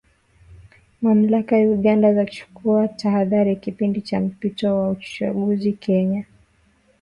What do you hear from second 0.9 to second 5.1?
Mamlaka Uganda zachukua tahadhari kipindi cha mpito wa